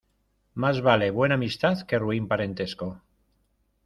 [0.55, 3.03] Más vale buena amistad que ruin parentesco.